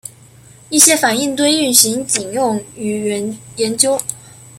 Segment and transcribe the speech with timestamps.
[0.71, 4.01] 一些反应堆运行仅用于研究。